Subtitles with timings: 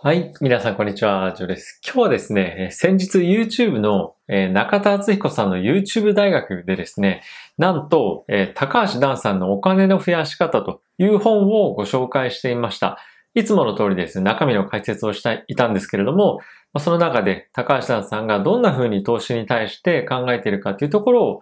[0.00, 0.32] はい。
[0.40, 1.34] 皆さん、こんにちは。
[1.36, 1.80] ジョです。
[1.84, 7.24] 今日はですね、先日 YouTube の中田敦彦さんの YouTube 大学でですね、
[7.56, 8.24] なんと、
[8.54, 13.00] 高橋ダンさんのお金の増やし方という本をご紹介していました。
[13.34, 16.38] いつもの通りですね、中身の解説をしていたんですけれども、
[16.78, 21.40] その中で高橋ダンさんがどんな風に投資に対して考えているかというところを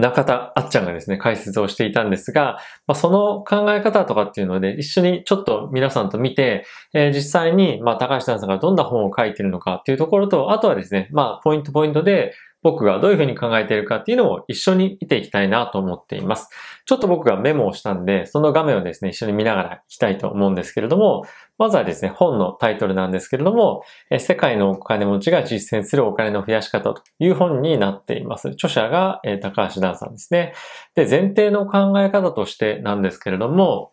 [0.00, 16.48] 中田あっちゃんがですね、解説をしていたんですが、まあ、その考え方とかっていうので、一緒にちょっと皆さんと見て、えー、実際に、まあ、高橋さんがどんな本を書いてるのかっていうところと、あとはですね、まあ、ポイントポイントで、僕がどういうふうに考えているかっていうのを一緒に見ていきたいなと思っています。
[16.84, 21.24] ちょっと僕がメモをしたんで、その画面をですね、一緒に見ながらいきたいと思うんですけれども、
[21.56, 23.82] まずはですね、本のタイトルなんですけれども、
[24.18, 28.48] 世界のお金持ちが実践するお金の増やし方という本になっています。
[28.48, 30.54] 著者が高橋ダンさんですね。
[30.94, 33.90] で、前提の考え方としてなんですけれども、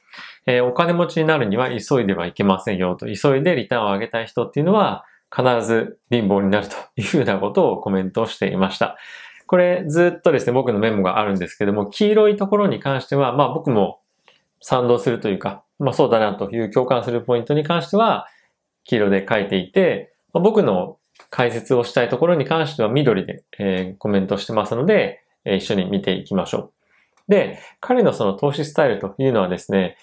[0.64, 5.06] お金持ちになるには急いではいけませんよと、急いでリターンを上げたい人っていうのは、
[5.36, 8.98] 必ず貧乏になるというふうなことをコメントしていました。
[9.46, 14.00] これずっとですね、僕のメモがあるんですけども、黄色いところに関しては、まあ僕も
[14.62, 18.28] 賛同するというか、まあそうだなという共感するポイントに関しては、
[18.84, 20.98] 黄色で書いていて、まあ、僕の
[21.30, 26.72] 解説をしたいところに関しては緑で、えー、コメントしてますので、えー、一緒に見ていきましょ
[27.28, 27.32] う。
[27.32, 29.98] で、彼のその投資スタイルというのはですね、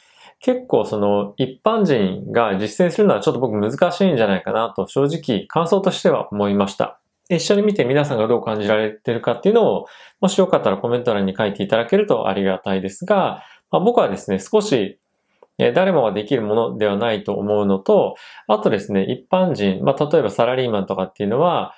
[0.45, 7.01] 結構その一般人が実践するのはちょっと僕難しいんじゃないかなと正直感想としては思いました。
[7.31, 9.87] 一緒に見て皆さんがどう感じられてるかっていうのを、
[10.21, 14.99] もしよかったらコメント欄に書いていただけるとありがたいですが、まあ、僕はですね、少し
[15.57, 21.75] 誰もができるものではないと思うのと、あとですね、一般人、まあ、例えばサラリーマンとかっていうのは、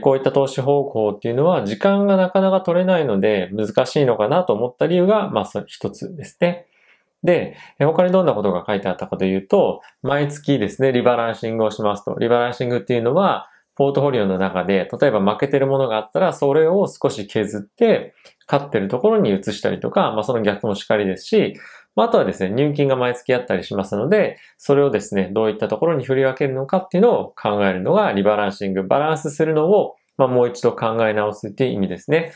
[0.00, 6.64] こういった投資方法っていうのは時間がなかなか取れないので難しいのかなと思った理由が、まあ、一つですね。
[7.22, 12.16] で、他にどんなことが書いてあったかというと、毎月ですね、リバランシングをしますと。
[12.18, 18.14] リバランシングっていうのは、ポートフォリオの中で、例えば負けてるものがあったら、それを少し削って、
[18.50, 21.54] 勝ってるところに移したりとか、まあその逆もしかりですし、
[21.94, 28.84] あとはですね、入金が毎月あったりしますので、それをですね、どういったところに振り分けるのかっていうのを考えるのがリバランシング。
[28.84, 32.32] バランスするのを、まあもう一度考え直すっていう意味ですね。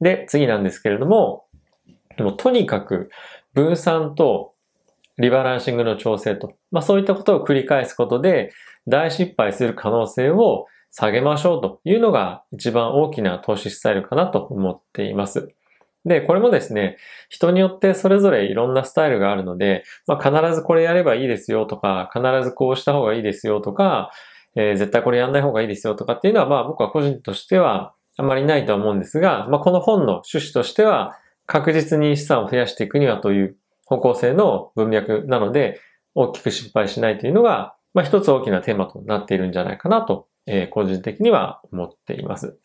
[0.00, 1.44] で、次なんですけれども、
[2.18, 3.10] もとにかく
[3.54, 4.52] 分散と
[5.18, 8.52] リバランシングの調整と、まあそういったことを繰り返すことで
[8.86, 15.48] 大失敗する可能性を下げましょうというのが一番大きな投資スタイルかなと思っています。
[16.04, 16.98] で、これもですね、
[17.30, 24.10] 人によってそれぞれいろんなスタイルがあるので、まあ、必ずこれやればいいですよとか、必ずこうした方がいいですよとか、
[24.54, 31.16] えー、絶対これやんない方がいいですよとかっていうのは、まあ僕は個人としてはあまりないと思うんですが、まあこの本の趣旨としては、
[31.46, 33.56] 確実に資産を増やしていくにはという
[33.86, 35.80] 方向性の文脈なので、
[36.14, 42.58] 大きく失敗しないというのが、まあ一つ大きなテーマとなっているんじゃないかなと、えー、個人的には思っています。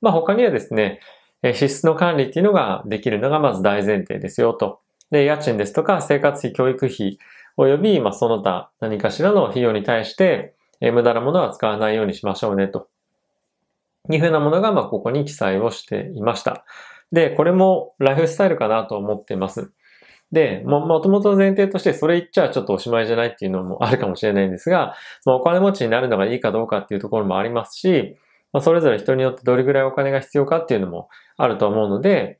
[0.00, 1.00] まあ他にはですね、
[1.42, 4.80] 支出の管理っていうのができるのがまず大前提ですよと。
[5.10, 7.18] で、家賃ですとか生活費、教育費、
[7.56, 12.88] 及び、まあ、その他何かしらの費用に対して、え無駄なものは使わないようにしましょうねと。
[14.10, 16.64] いうふうなものが、まあ、ここに記載をしていました。
[17.12, 19.72] で、これもライフスタイルかなと思っています。
[20.30, 28.16] で、も、もともと前提としてそれ言っちゃちょっとおしまいじゃないっていうのもあるかもしれないんですが、まあ、お金持ちになるのがいいかどうかっていうところもありますし、
[28.52, 32.38] まあ、それぞれ人によってどれぐらいお金が必要かっていうのもあると思うので、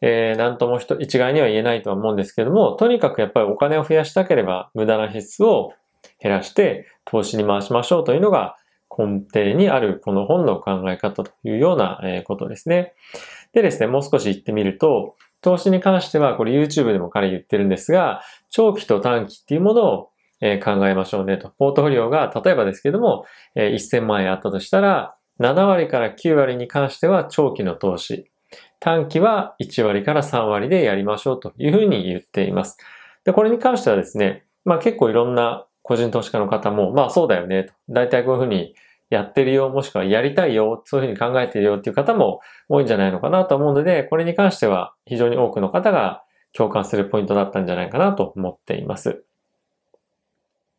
[0.00, 5.72] えー、なんとも人一概には言えないとは思うんですけども、とにかくやっぱりお金を増やしたければ無駄な支出を
[6.20, 8.56] 減らして投資に回しましょうというのが
[8.96, 12.94] 根底にあるこの本の考え方というようなことですね。
[13.56, 20.10] でですね、もう少し言ってみると、投資に関しては、これ YouTube でも彼言ってるんですが、長期と短期っていうものを
[20.62, 21.54] 考えましょうねと。
[21.58, 23.24] ポートフォリオが、例えばですけども、
[23.56, 28.30] 1000万円あったとしたら、7割から9割に関しては長期の投資。
[28.78, 32.76] 短期は1割から3割でやりましょうというふうに言っています。
[33.24, 37.72] で、これに関してはですね、まあ結構いろんな個人投資家の方も、まあそうだよねと。
[37.88, 38.74] 大体こういうふうに
[39.10, 49.24] やってるよ、もしくはやりたいよ、そういうふうに考えてるよっていう方も多いんじゃないのかなと思うので、これに関しては非常に多くの方が共感するポイントだったんじゃないかなと思っています。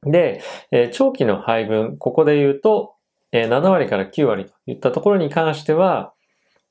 [0.04, 0.42] で、
[0.72, 2.96] え長期の配分、ここで言うと、
[3.32, 6.14] え7割から9割といったところに関しては、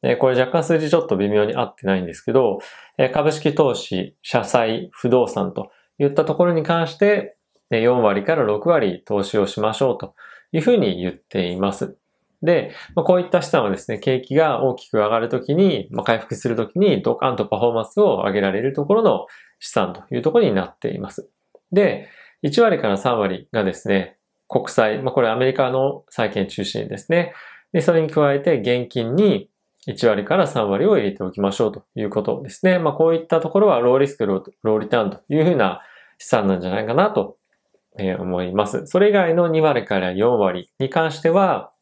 [0.02, 2.58] えこれ若干数字ちょっと微妙に合ってないんですけど、
[2.98, 7.36] え株式投資、社債、不動産といったところに関して、
[7.70, 10.14] 4割から6割投資をしましょうと
[10.56, 11.98] いうふうに言っています。
[12.42, 19.26] で、ま、こういった資産はですね、景気が大きく上がるときに、ま、回復するときにドカンとパフォーマンスを上げられるところの
[19.60, 21.28] 資産というところになっています。
[21.72, 22.08] で、
[22.42, 24.16] 1割から3割がですね、
[24.48, 27.34] 国債、まあ、これアメリカの債券中心ですね。
[27.72, 29.50] で、それに加えて現金に
[29.88, 32.78] 1割から3割を入れておきましょうということですね。
[32.78, 35.82] まあ、こういったところはローリスク、ローリターンというふうな
[36.18, 37.36] 資産なんじゃないかなと
[37.98, 38.86] え思います。
[38.86, 41.72] それ以外の2割から4割に関しては、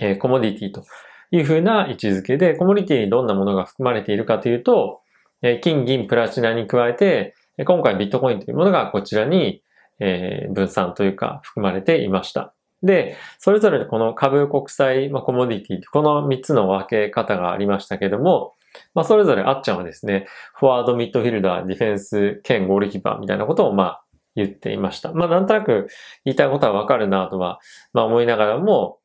[0.00, 0.84] えコモディティと
[1.30, 5.00] いうふうな位置づけで、コモディティにどんなものが含まれているかというと、
[5.42, 7.34] え金、銀、プラチナに加えて、
[7.64, 9.62] 今回ビットコインというものがこちらに
[10.02, 12.52] え分散というか含まれていました。
[12.82, 18.54] で、それぞれこの株、国債、まあ、コモディティ、この3つの分け方がありましたけども、
[18.94, 24.01] まあ、それぞれあっちゃんはですね、フォワード、ミッドフィルダー、ディフェンス、兼ゴールキーパーみたいなことを、まあ、
[24.34, 25.12] 言っていました。
[25.12, 25.88] まあ、なんとなく
[26.24, 27.60] 言いたいことはわかるなとは、
[27.92, 28.98] まあ、思いながらも、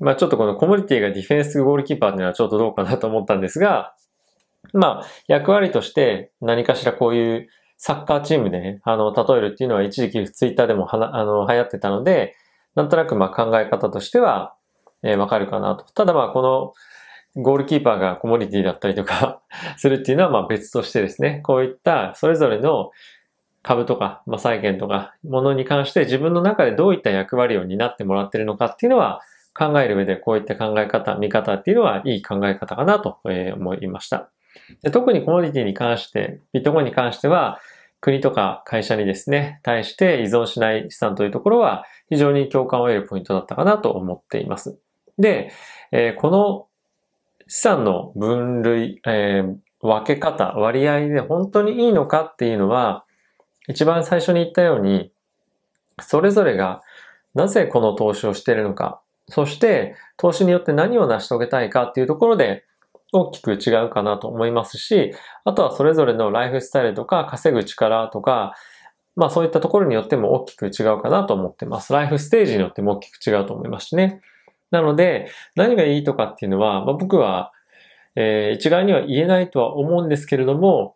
[0.00, 3.94] まあ、ちょっとこのコモディティがディフェンス、ゴールキーパーっていうのはちょっとどうかなと思ったんですが、
[4.72, 7.46] まあ、役割として何かしらこういう
[7.78, 12.34] サッカーチームでね、あの、例えるっていうのは一時期ツイッターでもはな、あの、流行ってたので、
[12.74, 14.54] なんとなくまあ考え方としては、
[15.02, 15.84] えー、わかるかなと。
[15.92, 16.74] ただまあこの
[17.42, 19.42] ゴールキーパーがコモディティだったりとか
[19.76, 22.90] するっていうのはまあ別としてですね、こういったそれぞれの
[23.66, 29.22] 株とか、まあ、債券とか、ものに関して自分の中でどういった役割を担ってもらってるのかっていうのは
[29.58, 34.30] 考える上でこういった考え方、見方っていうのはいい考え方かなと思いました。
[34.82, 37.58] で特にコモディティに関して、ビットコインに関しては、
[38.00, 44.78] 国とか会社にですね、対して依存しない資産というところは非常に共感を得るポイントだったかなと思っています。
[45.18, 45.50] で、
[45.90, 46.66] えー、この
[47.48, 53.05] 資産の分類、えー、分け方、割合で本当にいいのかっていうのは、
[53.68, 55.10] 一番最初に言ったように、
[56.00, 56.82] それぞれが
[57.34, 62.64] なぜこの投資をしているのか、そして投資によって何を成し遂げたいかっていうところで
[63.12, 65.12] 大きく違うかなと思いますし、
[65.44, 68.54] あとはそれぞれのライフスタイルとか稼ぐ力とか、
[69.16, 71.92] まあそういったところによっても大きく違うかなと思ってます。
[71.92, 74.20] ライフステージによっても大きく違うと思いますしね。
[74.70, 77.52] なので、何がいいとかっていうのは、まあ、僕は、
[78.16, 80.95] えー、一概には言えないとは思うんですけれども、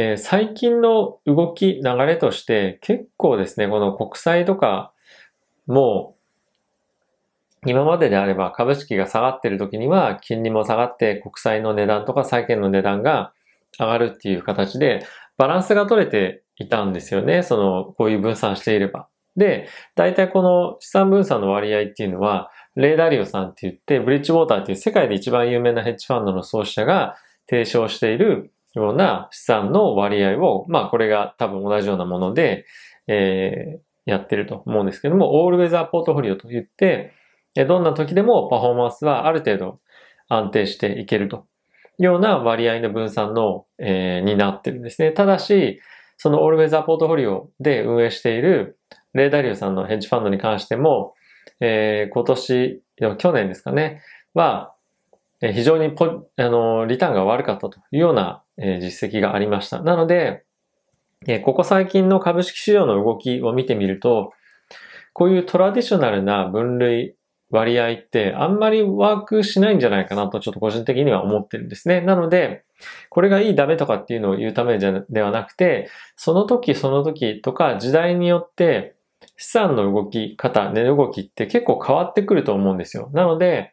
[0.00, 4.92] えー、最近の動き、流れとして結構ですね、この国債とか
[5.66, 6.14] も
[7.66, 13.32] う今までであれば株式が下がっている時には金利も下がって国債の値段とか債券の値段が
[13.76, 15.04] 上がるっていう形で
[15.36, 17.42] バランスが取れていたんですよね。
[17.42, 19.08] その、こういう分散していれば。
[19.36, 27.16] で、大体この資産分散の割合っていうのは、レーダリオさんって言って、ブリッジウォーターっていう世界で一番有名なヘッジファンドの創始者が
[27.48, 32.66] 提唱しているような資産の割合を、まあこれが多分同じようなもので、
[33.06, 37.12] えー、やってると思うんですけども、オールウェザーポートフォリオと言って、
[37.54, 39.80] どんな時でもパフォーマンスはある程度
[40.28, 41.46] 安定していけると
[41.98, 45.12] いうような割合の分散の、えー、になってるんですね。
[45.12, 45.80] ただし、
[46.16, 48.78] そのオールウェザーポートフォリオで運営している
[49.14, 51.14] レーダリューさんのヘッジファンドに関しても、
[51.60, 52.82] えー、今年、
[53.18, 54.02] 去年ですかね、
[54.34, 54.74] は、
[55.40, 59.82] 非常にポあのリターンが悪かったというような、え、実績がありました。
[59.82, 60.44] なので、
[61.26, 64.32] え、ここ最近の株式市場の動きを見てみると、
[65.12, 67.16] こういうトラディショナルな分類
[67.50, 72.00] 割合ってあんまりワークしないんじゃないかなとちょっと個人的には思ってるんですね。
[72.00, 72.64] なので、
[73.10, 78.94] これがいいダメとかっていうのを言うためではなくて、その時その時とか時代によって
[79.36, 83.10] 資産の動き方、値動きって結構変わってくると思うんですよ。
[83.12, 83.72] なので、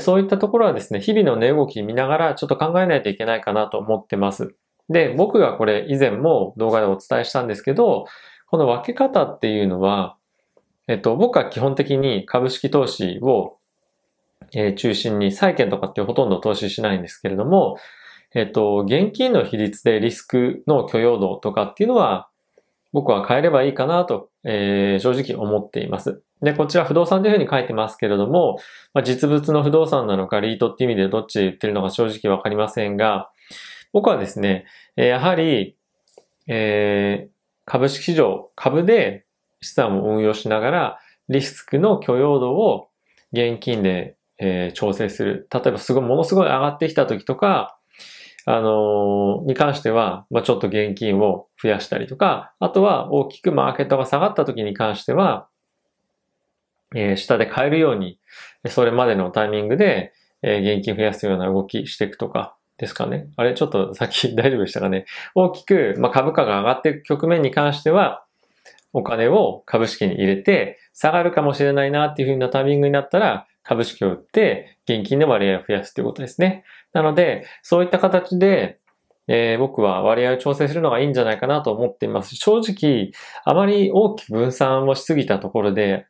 [0.00, 4.54] そういったところはですね、日々の値動き見ながらちょっと考えないといけないかなと思ってます。
[4.88, 8.06] で、僕がこれ以前も動画でお伝えしたんですけど、
[8.46, 10.16] この分け方っていうのは、
[10.86, 13.58] えっと、僕は基本的に株式投資を、
[14.52, 17.76] えー、中心に債券とかってほとんど投資しないんですけれども、
[18.34, 22.28] えっと、現金の比率でリスクの許容度とかっていうのは、
[22.92, 26.22] 僕は変えればいいかなと、えー、正直思っています。
[26.44, 28.58] で、こちら不動産というふうに書いてますけれども、
[28.92, 33.30] まあ、実物の不動産なのかリートっていう意味でどっち言ってるのか正直わかりませんが、
[33.92, 35.76] 僕はですね、やはり、
[36.46, 37.30] えー、
[37.64, 39.24] 株式市場、株で
[39.62, 40.98] 資産を運用しながら、
[41.28, 42.88] リスクの許容度を
[43.32, 45.48] 現金で、えー、調整する。
[45.52, 47.78] 例えばすごい、ものすごい上がってきた時とか、
[48.46, 55.48] あのー、に関しては、まあ、ちょっと現金を増やしたりとか、あとは大きくマーケットが下がった時に関しては、
[56.94, 58.18] えー、下で買えるように、
[58.68, 60.12] それまでのタイミングで、
[60.42, 63.28] えー、現金増やすような動きしていくとか、ですかね。
[63.36, 65.06] あれ、ちょっとさっき 大丈夫でしたかね。
[65.34, 68.24] 大きく、まあ、株価が上がっていく局面に関しては、
[68.92, 76.64] お金を株式に入れて、下がるかもしれないなっていう風なタイミングになったら、株式を売って、現金の割合を増やすということですね。
[76.92, 78.78] なので、そういった形で、
[79.26, 82.36] えー、僕は割合を調整するのがいいんじゃないかなと思っています。
[82.36, 83.10] 正直、
[83.44, 86.06] あまり大きく分散をしすぎたところで、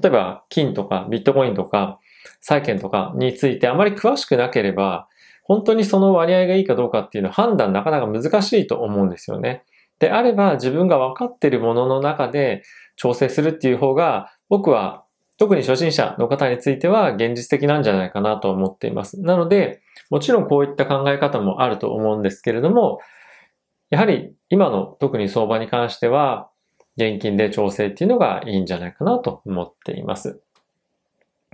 [0.00, 1.98] 例えば金とかビットコインとか
[2.40, 5.08] 債券とかについてあまり詳しくなければ、
[5.42, 9.64] 本当にその割合がいいかどうかっていうのは判断なかなか難しいと思うんですよね。
[9.98, 12.62] であれば自分が分かっているものの中で
[12.96, 15.04] 調整するっていう方が僕は
[15.36, 19.20] 特に初心者の方については現実的なんじゃないかなと思っています。
[19.20, 23.00] なので、もちろんこういった考え方もあると思うんですけれども、
[23.90, 26.50] やはり今の特に相場に関しては、
[26.96, 30.40] 現金で調整っていうのがいいんじゃないかなと思っています。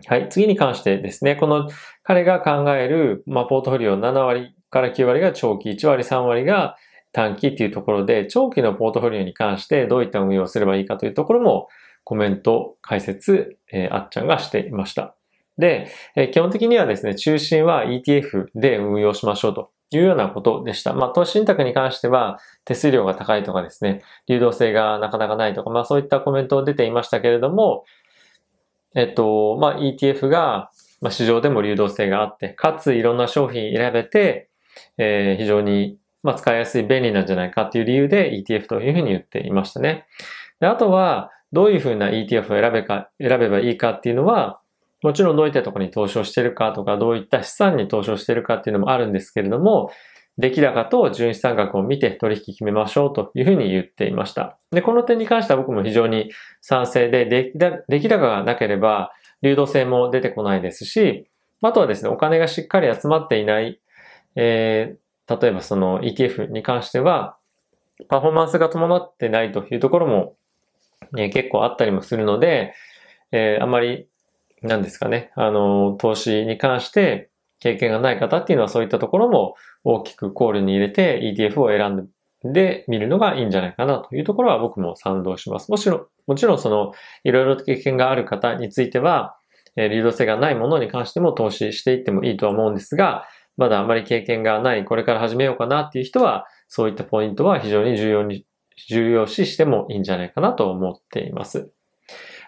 [0.06, 0.28] はい。
[0.28, 1.68] 次に関してですね、この
[2.02, 6.76] 彼が考える、まあ、ポートフォリオ7割から9割が長期、1割、3割が
[7.12, 11.68] 短期っていうところで、長期のポートフォリオに関してどういった運用をすればいいかというところも
[12.04, 15.14] コメント、解説、えー、あっちゃんがしていました。
[15.58, 20.94] で、えー、基本的にはですね、中心は ETF で運用しましょうというようなことでした。
[20.94, 27.84] まあ、投資信託に関しては手数料が高いとかですね、流動性がなかなかないとか、まあそういったコメントを出ていましたけれども、
[28.94, 30.70] えっと、まあ ETF が、
[31.00, 34.50] ま、市場でも流動性があって、かついろんな商品選べて、
[34.98, 40.06] えー、非常に、ま、使いやすい便利なんじゃないかっていう理由で ETF というふうに言っていましたね。
[40.60, 44.59] であとは、どういうふうな ETF を選べか、選べばいいかっていうのは、
[45.02, 49.90] もちろんどういったところに投資をしているかとか、どういった資産に投資をしているかっていうのもあるんですけれども、
[50.38, 54.58] 出来高と純資産額を見て取引決めましょうというふうに言っていました。
[54.70, 56.30] で、この点に関しては僕も非常に
[56.60, 61.28] 賛成で、出来高がなければ流動性も出てこないですし、
[61.62, 63.80] あとはですね、お金がしっかり集まっていない、
[64.34, 67.36] えー、例えばその ETF に関しては、
[68.08, 70.36] パフォーマンスが伴ってないというところも、
[71.18, 72.72] えー、結構あったりもするので、
[73.32, 74.08] えー、あまり、
[74.62, 82.08] なんですかね、あの、投資に関して経験がない方っていうのはそういったところも大きく考慮に入れて ETF を選
[82.46, 85.70] んでみるのがいいんじゃないかなというところは僕も賛同します。
[85.70, 86.92] もちろん、もちろんその
[87.24, 89.36] いろいろ経験がある方については、
[89.76, 93.24] え流動性がないものに関しても投資していってもいいとは思うんですが、
[93.56, 98.46] まだあまり経験がない、これから始めようかなっていう人は、そういったポイントは非常に重要に、
[98.88, 101.70] 重要視してもいいんじゃないかなと思っています。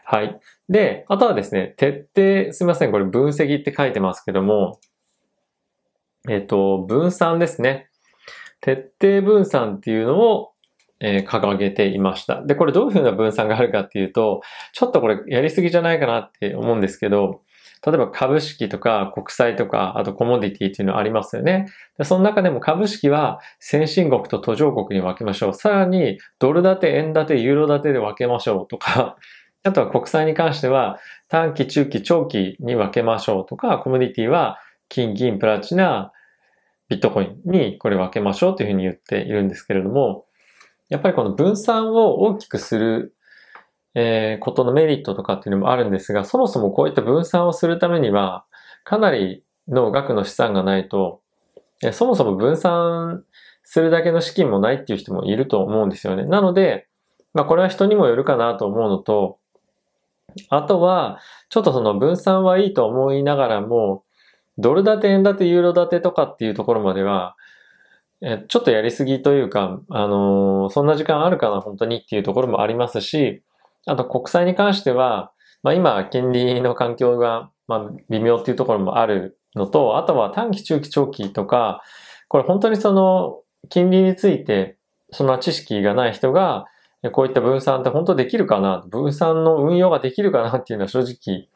[0.05, 0.41] はい。
[0.69, 4.81] で、あとはですね、徹底、すみません、これ分析って書いてますけども、
[6.29, 7.89] えっ、と、分散ですね。
[8.61, 10.53] 徹底分散っていうのを、
[11.01, 12.43] えー、掲げていました。
[12.43, 14.41] で、これどういうふうな分散があるかっていうと、
[14.73, 17.43] ちょっとこれやりすぎじゃないかなって思うんですけど、
[17.85, 21.67] 例えば株式とか国債とか、あとコモディティっていうのありますよね。
[21.99, 25.55] でその中でも株式は先進国と途上国に分けましょう。
[25.55, 29.17] さらにドル建て、円建て、ユーロ建てで分けましょうとか、
[29.65, 36.13] あとは国債に関しては短期、中期、長期に分けましょうとか、コモディティは金、銀、プラチナ、
[36.89, 40.27] ビットコインにこれ分けましょうというふうに言っているんですけれども、
[40.89, 43.15] やっぱりこの分散を大きくする、
[43.95, 48.45] えー、ことのメリットとかっていうのもあるんですが、そもそもこういった分散をするためには、
[48.85, 51.23] かなりの額の資産がないと、
[51.83, 53.25] えそもそも分散
[53.63, 56.25] するだけの資金もないっていう人もいると思うんですよね。
[56.25, 56.89] なので、
[57.33, 59.39] まあこれは人にもよるかなと思うのと、
[60.49, 61.19] あとは、
[61.51, 64.05] ちょっとその分散はいいと思いながらも、
[64.59, 67.37] ドル建て、円建て、ユーロ建てとかっていうところまでは、
[68.23, 73.43] えちょっとやりすぎというか、あのー、そんな時間あるかな、本当にっていうところもありますし、
[73.87, 81.83] あと国債に関しては、まあ今、金利の環境が、まあ微妙っていうところもあるのと、あとは短期、中期、長期とか、
[82.29, 84.77] これ本当にその、金利について、
[85.11, 86.67] その知識がない人が、
[87.11, 88.85] こういった分散って本当できるかな？
[88.89, 91.49] 分散の運用ができるかなっていうのは正直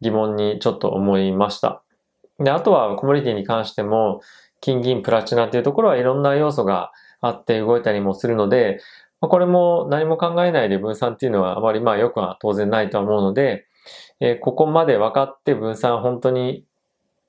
[0.00, 1.82] 疑問にちょっと思いました。
[2.38, 4.20] で、あとはコモディティに関しても、
[4.60, 8.80] 金銀プラチナっていうところはいろんな要素があって動いたりもするので、
[9.20, 13.66] これも何も考えないで分散っていうのはあまりまあよくは当然ないと思うので、
[14.20, 16.64] え、ここまで分かって分散本当に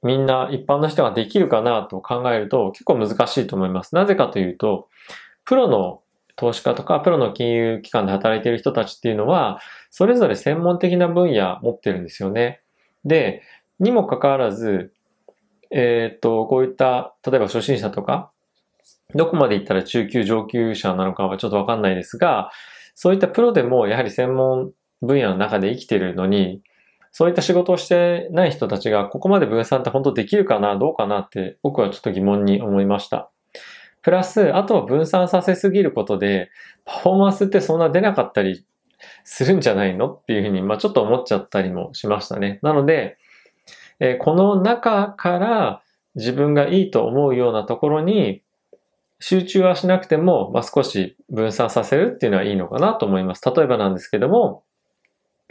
[0.04, 3.96] みんな一般の人ができるかなと考えると結構難しいと思います。
[3.96, 4.90] なぜかというと、
[5.46, 6.02] プロの
[6.38, 12.62] 投資家とかプロの金融機関で働いている人たちっていうのは、それぞれ専門的な分野持ってるんですよね。
[13.04, 13.42] で、
[13.80, 14.94] にもかかわらず、
[15.72, 18.32] えっ、と、こういった、例えば初心者とか、
[19.16, 22.52] どこまで行ったら中級上級者なのかはちょっとわかんないですが、
[22.94, 26.62] そういったプロでもやはり専門分野の中で生きてるのに、
[27.12, 33.32] そういった仕事をしてない人たちがここまで分散って本当できるかなどうかなって僕はちょっと疑問に思いました。
[34.08, 36.50] プラス、あとは分散させすぎることで、
[36.86, 38.66] パフォーマンスってそんな出なかったり
[39.26, 42.60] するんじゃないのっていうふうに、まあちょっと思っちゃったりもしましたね。
[42.62, 43.18] なので、
[44.00, 45.82] えこの中から
[46.16, 48.44] 自分がいいと思うようなところに、
[49.20, 53.42] 集中はしなくても、まあ、少し分散させるっていうのはいいのかなと思います。
[53.54, 54.64] 例えばなんですけども、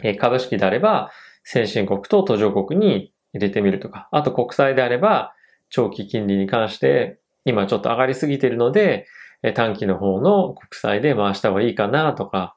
[0.01, 1.11] え株式であれば、
[1.43, 5.35] 先進国と途上国に入れてみるとか、あと国債であれば、
[5.69, 9.07] 長期金利に関して、今ちょっと上がりすぎてるので、
[9.55, 12.55] 短期の方の国債で回した方がいいかなとか、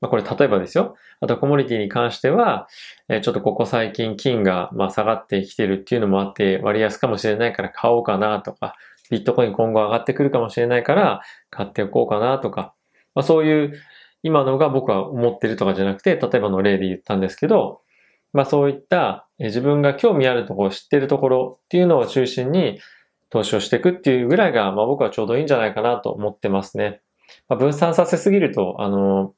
[0.00, 0.94] まあ、これ例えばですよ。
[1.20, 2.68] あとコモディティに関しては、
[3.08, 8.74] えちょっとここ最近金がま下がってきてるっていうのもあって割安かもしれないから買おうかなとか、
[9.10, 12.74] ビットコイン今後上がってくるかもしれないから買っておこうかなとか、
[13.14, 13.80] まあ、そういう
[14.22, 17.80] 今のが僕は思ってるとかじゃなくて、例えばの例で言ったんですけど、
[18.32, 22.78] まあそういった自分が興味あるところ、知ってるところっていうのを中心に
[23.30, 27.00] 投資をしていくっていうぐらいが、まあ僕はちょうどいいんじゃないかなと思ってますね。
[27.48, 29.34] まあ、分散させすぎると、あの、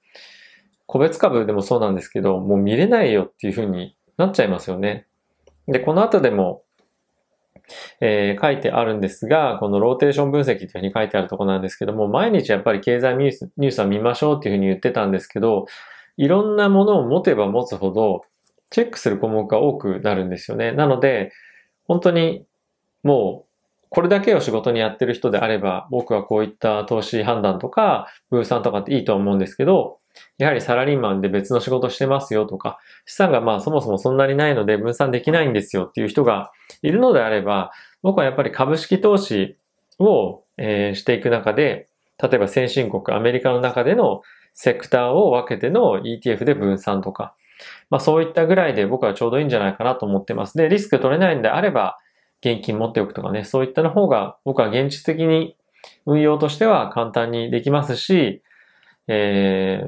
[0.87, 5.07] 個別株でもそうなんですけど、もう見れないよっていう風になっちゃいますよね。
[5.67, 6.63] で、この後でも、
[8.01, 15.67] えー、書いてあるんですが、このローテーション分析というふうに書いてあるところなんですけども、毎日やっぱり経済ニュースニュースは見ましょうっていうふうに言ってたんですけど、
[16.17, 18.23] いろんなものを持てば持つほど、
[18.71, 20.73] チェックする項目が多くなるんですよね。
[20.73, 21.33] なので、
[21.87, 22.45] 本当に
[23.03, 23.50] もう
[23.91, 29.99] これだけを仕事にやってる人であれば、僕はこういった投資判断とか、分散とかっていいと思うんですけど、
[30.39, 39.57] やはりサラリーマンで別の仕事してますよとか、資産がまあそもそもそんなにないので分散できないんですよっていう人がいるのであれば、僕はやっぱり株式投資
[39.99, 41.89] を、えー、していく中で、
[42.23, 44.23] 例えば先進国、アメリカの中での
[44.55, 47.35] セクターを分けての ETF で分散とか、
[47.91, 50.57] まあそういったぐらいで僕はちょうどいいんじゃないかなと思ってます。
[50.57, 51.99] で、リスク取れないんであれば、
[52.43, 55.57] 現金持っておくとかね、そういったの方が僕は現実的に
[56.07, 58.43] 運用としては簡単にできますし、
[59.09, 59.87] え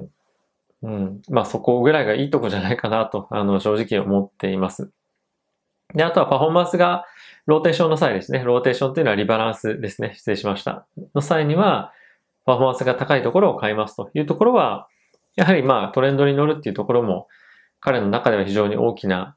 [0.83, 4.91] ー、うん、まあそこぐらいがいいとこじゃないかなと、あの、正直思っています。
[5.95, 7.05] で、あとはパフォーマンスが
[7.47, 8.43] ローテーションの際ですね。
[8.45, 10.13] ローテーションっていうのはリバランスですね。
[10.17, 10.87] 失礼しました。
[11.15, 11.93] の際には、
[12.45, 14.89] パフォーマンスが高いところを買いますというところは、
[15.37, 17.29] やはりまあトレンドに乗るっていうところも
[17.81, 19.37] 彼の中では非常に大きな、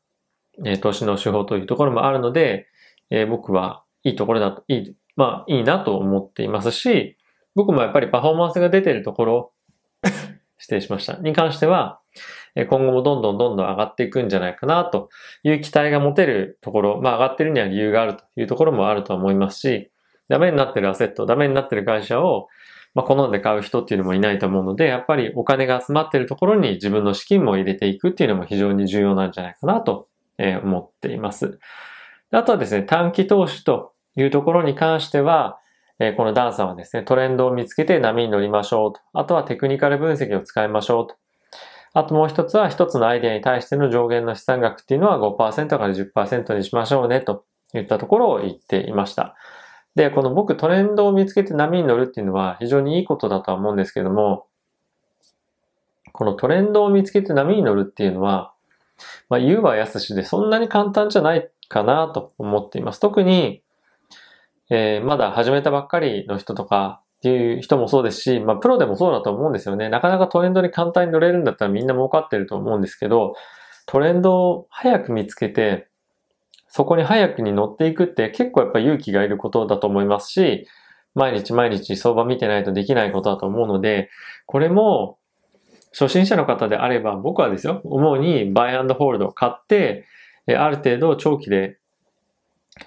[0.63, 2.67] え投資の手法というところもあるので、
[3.09, 7.17] えー、僕はいいところだと、いい、まあいいなと思っていますし、
[7.55, 9.51] 僕もやっぱりパフォーマンスが出てるところ、
[10.57, 11.17] 失礼しました。
[11.17, 11.99] に関しては、
[12.55, 15.09] 今後もどんどんどんどん上がっていくんじゃないかなと
[15.43, 19.91] いう期待が持てるところ、まあ上がってるには理由があるというところもあると思いますし、
[20.29, 22.47] ダメになってるアセット、ダメになってる会社を、
[22.93, 30.07] まあ、好んで買う人っていうのもいないと思うので、やっぱりお金が集まってるところに自分の資金も入れていくっていうのも非常に重要なんじゃないかなと
[30.39, 31.59] 思っています。
[32.35, 35.59] あとはですね、短期投資というところに関しては、
[35.99, 38.99] えこのダンさんはですね、トレンドを見つけて波に乗りましょうと。
[39.13, 41.15] あとはテクニカル分析を使いましょうと。
[41.93, 49.35] あともう一つは一つのアイデアに対しての上限の資産額っていうのは5%から10%にしましょうねといったところを言っていました。
[49.95, 54.47] で、この僕トレンドを見つけて波に乗るっていうのは非常にいいことだとは思うんですけども、
[56.11, 58.54] このトレンドを見つけて波に乗るっていうのは、
[59.29, 62.99] まあ言うは安しでそんなに簡単じゃないかなと思っています。
[62.99, 63.63] 特に、
[64.69, 69.89] えー、まだ始めたばっかりの人とかっていう人もそうですし、まあプロでもそうだと思うんですよね。
[69.89, 73.35] なかなかトレンドに簡単に乗れるんだったらみんな儲かってると思うんですけど、
[73.87, 75.87] トレンドを早く見つけて、
[76.67, 80.67] そこに早くに乗っていくって結構やっぱ勇気がいることだと思いますし、
[81.13, 84.09] 毎日毎日相場見てないとできないことだと思うので、
[84.45, 85.17] これも
[85.97, 90.05] 初心者の方であれば僕はですよ、思うにバイアンドホールドを買って、
[90.47, 91.77] ある程度長期で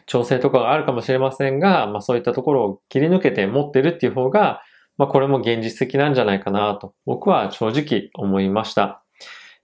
[0.05, 4.61] 調整とかがあるかもしれませんが、まあそういったところを切り抜けて持ってるっていう方が、
[4.99, 9.03] まあこれも現実的なんじゃないかなと僕は正直思いました。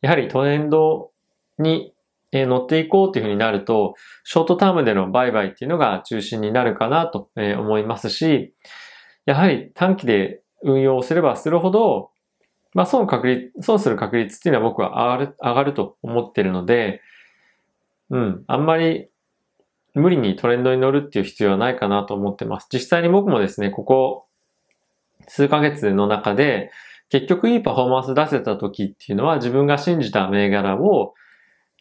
[0.00, 1.11] やはりトレンド
[1.59, 1.92] に
[2.33, 8.54] 乗っていこうっていうふうになると、ショートタームでの売買っていうのが中心になるかなと思いますし、
[9.26, 12.11] やはり短期で運用すればするほど、
[12.75, 17.01] まあ損確率、損する確率っていうのは僕は上がる、上がると思ってるので、
[18.11, 19.09] うん、あんまり
[19.95, 22.67] 無理にトレンドに乗るっていう必要はないかなと思ってます。
[22.73, 24.27] 実際に僕もですね、ここ
[25.29, 26.71] 数ヶ月の中で
[27.09, 31.15] 結局いいパフォーマンス出せた時っていうのは自分が信じた銘柄を、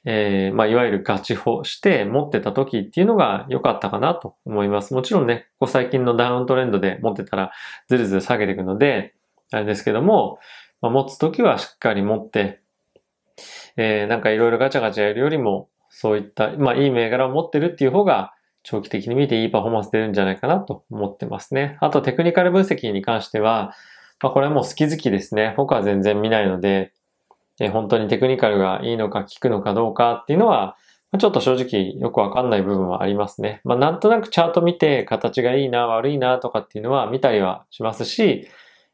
[0.05, 4.93] えー、まあ、いわゆるガチ法して持ってた時っていうのが良かったかなと思います。
[4.93, 7.51] もちろんね、ここ最近のダウントレンドで持ってたら
[7.87, 9.13] ずるずる下げていくので、
[9.51, 10.39] あれですけども、
[10.83, 12.61] まあ、持つ時はしっかり持って、
[13.77, 21.77] えー、なんかいろいろガチャガチャやるよりも、そういった、まあいい銘柄を持ってるっていう方が、長期的に見ていいパフォーマンス出るんじゃないかなと思ってますね。
[21.79, 23.73] あとテクニカル分析に関しては、
[24.21, 25.53] まあこれはもう好き好きですね。
[25.55, 26.91] 僕は全然見ないので、
[27.61, 30.75] え本当にテクニカルがいいのか効くのかどうかっていうのは、
[31.17, 33.61] ちょっと正直よくわかんない部分はありますね。
[33.63, 38.49] まあなんとなくチャート見て形がいいな、悪いなとかっていうのは見たりはしますし、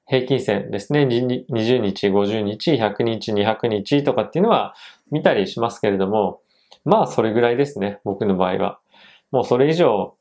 [0.10, 4.74] 平均線ですね、20日、50日、100日、200日とかっていうのは
[5.12, 6.42] 見たりしますけれども、
[6.84, 8.80] まあそれぐらいですね、僕の場合は。
[9.32, 10.16] もうそれ以上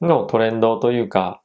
[0.00, 1.42] のトレンドというか、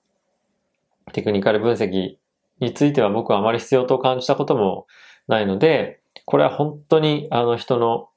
[1.12, 2.18] テクニカル分析
[2.60, 4.86] については僕はあまり必要と感じたことも
[5.28, 8.10] ないので、これは本当にあの人の、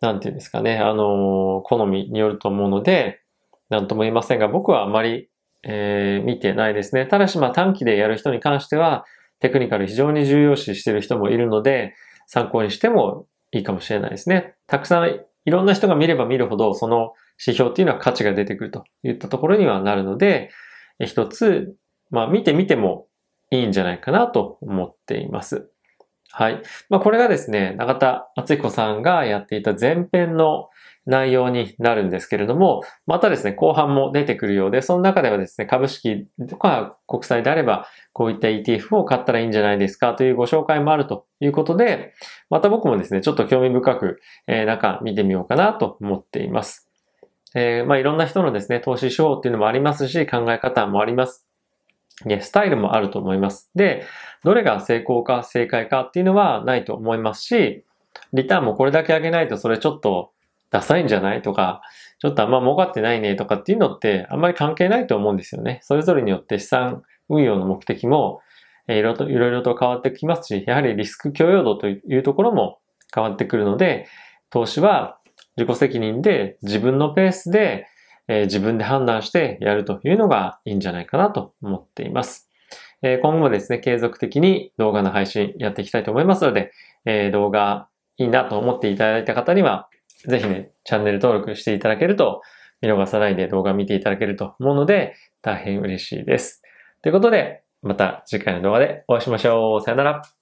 [0.00, 3.20] なんていうんですかね、あの、好みによると思うので、
[3.68, 5.28] なんとも言えませんが、僕はあまり、
[5.64, 7.06] えー、見てないですね。
[7.06, 9.04] ただしまあ短期でやる人に関しては、
[9.40, 11.94] テクニカル非常に重要視している人もいるので、
[12.26, 14.54] 参考にしてもいいかもしれないですね。
[14.66, 17.12] たくさんいろんな人が見れば見るほど、その
[17.44, 20.50] 指標っていうのは価値が出てくるといったところにはなるので、
[21.00, 21.74] 一つ、
[22.10, 23.06] まあ見てみても
[23.50, 25.68] いいんじゃないかなと思っています。
[26.30, 26.62] はい。
[26.88, 30.70] まあ、これがですね、中田敦彦さんがやっていた前編の
[31.06, 42.14] 内容になるんですけれども、またですね、後半も出てくるようで、その中ではですね、株式とか国債であれば、こういった ETF を買ったらいいんじゃないですかというご紹介もあるということで、
[42.50, 46.88] また僕もですね、ちょっと興味深く、えー、中見てみようかなと思っています。
[47.54, 51.46] えー、まあいろんな人のですね、投資手法っていうのもありますし、考え方もあります。
[52.24, 53.70] ね、スタイルもあると思います。
[53.74, 54.04] で、
[54.44, 57.84] どれが成功か正解かっていうのはないと思いますし、
[58.32, 60.32] リターンもこれだけ上げないとそれちょっと
[60.72, 61.42] ダサいんじゃない？
[61.42, 61.82] とか、
[62.18, 65.80] ちょっとあんま儲かってないねとかっていうのってあんまり関係ないと思うんですよね。
[65.82, 68.40] それぞれによって資産運用の目的も、
[68.88, 72.80] えいろいろといろと変わってきますし、やはりリスク許容度というところも
[73.14, 74.06] 変わってくるので、
[74.50, 75.18] 投資は
[75.56, 77.86] 自己責任で自分のペースで
[78.28, 82.48] え自分で判断してやるというのがいいんじゃないかなと思っています。
[83.02, 86.70] え今後もですね、継続的に動画の配信やっていきたいと思いますので、
[87.04, 89.88] え動画いいなと思っていただいた方には、
[90.28, 92.42] ぜひね、チャンネル登録していただけると、
[92.80, 96.62] 見逃さないで動画見ていただけると思うので、大変嬉しいです。
[97.02, 99.82] ということで、また次回の動画でお会いしましょう。
[99.82, 100.41] さよなら。